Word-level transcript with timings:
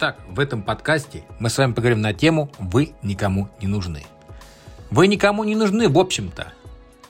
Итак, 0.00 0.16
в 0.28 0.38
этом 0.38 0.62
подкасте 0.62 1.24
мы 1.40 1.50
с 1.50 1.58
вами 1.58 1.72
поговорим 1.72 2.00
на 2.00 2.12
тему 2.12 2.52
«Вы 2.60 2.92
никому 3.02 3.48
не 3.60 3.66
нужны». 3.66 4.04
Вы 4.92 5.08
никому 5.08 5.42
не 5.42 5.56
нужны, 5.56 5.88
в 5.88 5.98
общем-то. 5.98 6.52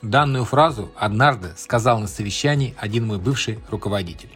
Данную 0.00 0.46
фразу 0.46 0.90
однажды 0.96 1.50
сказал 1.58 2.00
на 2.00 2.06
совещании 2.06 2.74
один 2.78 3.06
мой 3.06 3.18
бывший 3.18 3.58
руководитель. 3.70 4.30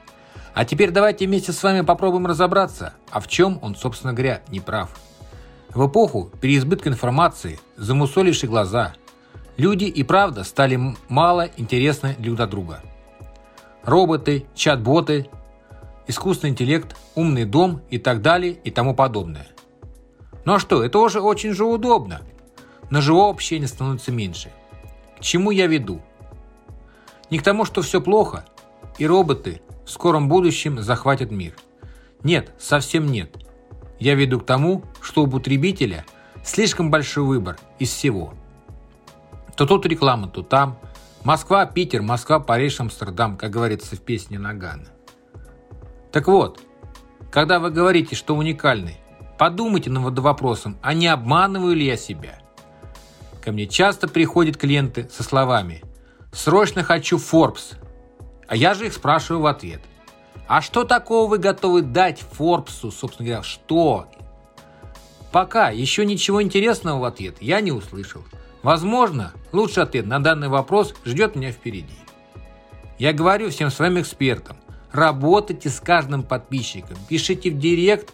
А 0.53 0.67
теперь 0.67 0.91
давайте 0.91 1.27
вместе 1.27 1.51
с 1.51 1.63
вами 1.63 1.81
попробуем 1.81 2.27
разобраться, 2.27 2.93
а 3.11 3.21
в 3.21 3.27
чем 3.27 3.59
он, 3.63 3.75
собственно 3.75 4.13
говоря, 4.13 4.43
не 4.49 4.61
прав. 4.61 4.91
В 5.71 5.87
эпоху 5.89 6.31
переизбытка 6.43 6.91
информации, 6.91 7.59
замусолившей 7.79 8.51
глаза, 8.51 8.93
люди 9.57 9.85
и 9.85 10.03
правда 10.03 10.45
стали 10.45 10.79
мало 11.09 11.49
интересны 11.57 12.17
друг 12.19 12.37
для 12.37 12.47
друга. 12.47 12.83
Роботы, 13.83 14.45
чат-боты 14.55 15.31
искусственный 16.07 16.51
интеллект, 16.51 16.97
умный 17.15 17.45
дом 17.45 17.83
и 17.91 17.99
так 17.99 18.23
далее 18.23 18.53
и 18.53 18.71
тому 18.71 18.95
подобное. 18.95 19.47
Ну 20.45 20.55
а 20.55 20.59
что, 20.59 20.83
это 20.83 20.99
уже 20.99 21.21
очень 21.21 21.53
же 21.53 21.65
удобно. 21.65 22.23
Но 22.91 23.01
живого 23.01 23.31
общения 23.31 23.69
становится 23.69 24.13
меньше. 24.13 24.51
К 25.19 25.21
чему 25.23 25.51
я 25.51 25.67
веду? 25.67 26.01
Не 27.31 27.39
к 27.39 27.43
тому, 27.43 27.65
что 27.65 27.83
все 27.83 28.01
плохо, 28.01 28.45
и 28.99 29.07
роботы 29.07 29.63
в 29.87 29.91
скором 29.91 30.29
будущем 30.29 30.83
захватят 30.83 31.31
мир. 31.31 31.55
Нет, 32.23 32.53
совсем 32.59 33.07
нет. 33.07 33.37
Я 33.99 34.15
веду 34.15 34.41
к 34.41 34.47
тому, 34.47 34.85
что 35.01 35.23
у 35.23 35.27
потребителя 35.27 36.05
слишком 36.45 36.91
большой 36.91 37.25
выбор 37.25 37.59
из 37.79 37.91
всего. 37.91 38.35
То 39.57 39.67
тут 39.67 39.87
реклама, 39.87 40.29
то 40.29 40.43
там. 40.43 40.79
Москва, 41.25 41.65
Питер, 41.67 42.03
Москва, 42.03 42.41
Париж, 42.41 42.81
Амстердам, 42.81 43.37
как 43.37 43.51
говорится 43.51 43.95
в 43.95 44.01
песне 44.01 44.39
Нагана. 44.39 44.89
Так 46.13 46.29
вот, 46.29 46.61
когда 47.31 47.59
вы 47.59 47.71
говорите, 47.71 48.15
что 48.15 48.37
уникальный, 48.37 48.99
подумайте 49.39 49.89
над 49.91 50.19
вопросом, 50.19 50.79
а 50.83 50.93
не 50.93 51.09
обманываю 51.09 51.75
ли 51.75 51.87
я 51.87 51.97
себя? 51.97 52.39
Ко 53.43 53.51
мне 53.51 53.67
часто 53.67 54.07
приходят 54.07 54.57
клиенты 54.57 55.09
со 55.11 55.23
словами 55.23 55.83
«Срочно 56.33 56.83
хочу 56.83 57.17
Forbes», 57.17 57.77
а 58.47 58.55
я 58.55 58.75
же 58.75 58.87
их 58.87 58.93
спрашиваю 58.93 59.43
в 59.43 59.47
ответ. 59.47 59.81
А 60.47 60.61
что 60.61 60.85
такого 60.85 61.31
вы 61.31 61.39
готовы 61.39 61.81
дать 61.81 62.21
Форбсу, 62.21 62.91
собственно 62.91 63.27
говоря, 63.27 63.43
что? 63.43 64.07
Пока 65.33 65.71
еще 65.71 66.05
ничего 66.05 66.43
интересного 66.43 67.01
в 67.01 67.05
ответ 67.05 67.37
я 67.41 67.63
не 67.63 67.73
услышал. 67.73 68.23
Возможно, 68.63 69.33
лучший 69.53 69.83
ответ 69.83 70.07
на 70.07 70.23
данный 70.23 70.49
вопрос 70.49 70.95
ждет 71.07 71.37
меня 71.37 71.53
впереди. 71.53 71.97
Я 72.99 73.15
говорю 73.15 73.49
всем 73.49 73.71
своим 73.71 73.99
экспертам, 73.99 74.59
Работайте 74.93 75.71
с 75.71 75.81
каждым 75.81 76.23
подписчиком. 76.23 76.97
Пишите 77.09 77.51
в 77.51 77.59
директ 77.59 78.13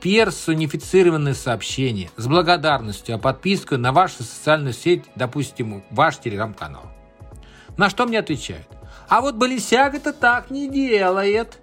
персонифицированные 0.00 1.34
сообщения 1.34 2.10
с 2.16 2.26
благодарностью 2.26 3.14
о 3.14 3.18
подписке 3.18 3.76
на 3.76 3.92
вашу 3.92 4.24
социальную 4.24 4.72
сеть, 4.72 5.04
допустим, 5.14 5.84
ваш 5.90 6.18
телеграм-канал. 6.18 6.84
На 7.76 7.88
что 7.88 8.06
мне 8.06 8.18
отвечают? 8.18 8.66
А 9.08 9.20
вот 9.20 9.36
Балисяг 9.36 9.94
это 9.94 10.12
так 10.12 10.50
не 10.50 10.68
делает. 10.68 11.58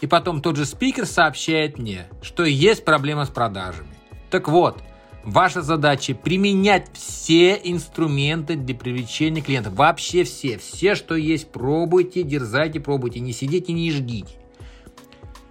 И 0.00 0.06
потом 0.06 0.42
тот 0.42 0.56
же 0.56 0.66
спикер 0.66 1.06
сообщает 1.06 1.78
мне, 1.78 2.06
что 2.22 2.44
есть 2.44 2.84
проблема 2.84 3.24
с 3.24 3.28
продажами. 3.28 3.96
Так 4.30 4.48
вот, 4.48 4.82
Ваша 5.24 5.62
задача 5.62 6.14
применять 6.14 6.88
все 6.94 7.54
инструменты 7.54 8.56
для 8.56 8.74
привлечения 8.74 9.40
клиентов. 9.40 9.74
Вообще 9.74 10.24
все. 10.24 10.58
Все, 10.58 10.96
что 10.96 11.14
есть, 11.14 11.50
пробуйте, 11.52 12.22
дерзайте, 12.24 12.80
пробуйте. 12.80 13.20
Не 13.20 13.32
сидите, 13.32 13.72
не 13.72 13.92
ждите. 13.92 14.34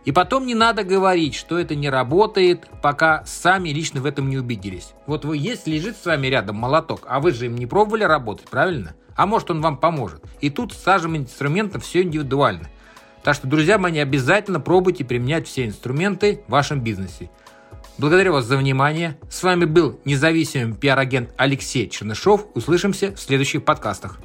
И 0.04 0.12
потом 0.12 0.46
не 0.46 0.56
надо 0.56 0.84
говорить, 0.84 1.36
что 1.36 1.60
это 1.60 1.76
не 1.76 1.90
работает, 1.90 2.68
пока 2.82 3.24
сами 3.26 3.70
лично 3.70 4.02
в 4.02 4.06
этом 4.06 4.30
не 4.30 4.38
убедились. 4.38 4.94
Вот 5.06 5.26
вы 5.26 5.38
есть, 5.38 5.68
лежит 5.68 5.96
с 5.96 6.06
вами 6.06 6.28
рядом 6.28 6.56
молоток, 6.56 7.06
а 7.08 7.20
вы 7.20 7.32
же 7.32 7.46
им 7.46 7.56
не 7.56 7.68
пробовали 7.68 8.04
работать, 8.04 8.50
правильно? 8.50 8.96
А 9.16 9.28
может 9.28 9.52
он 9.52 9.62
вам 9.62 9.78
поможет. 9.78 10.24
И 10.42 10.50
тут 10.50 10.74
с 10.74 10.82
сажем 10.82 11.16
инструментом 11.16 11.82
все 11.82 12.02
индивидуально. 12.02 12.68
Так 13.24 13.36
что, 13.36 13.48
друзья 13.48 13.78
мои, 13.78 14.00
обязательно 14.00 14.60
пробуйте 14.60 15.06
применять 15.06 15.48
все 15.48 15.66
инструменты 15.66 16.44
в 16.48 16.52
вашем 16.52 16.82
бизнесе. 16.82 17.30
Благодарю 18.02 18.34
вас 18.34 18.46
за 18.46 18.58
внимание. 18.58 19.16
С 19.30 19.44
вами 19.44 19.66
был 19.66 20.00
независимый 20.06 20.76
пиар-агент 20.76 21.30
Алексей 21.38 21.88
Чернышов. 21.88 22.48
Услышимся 22.56 23.14
в 23.16 23.20
следующих 23.20 23.64
подкастах. 23.64 24.18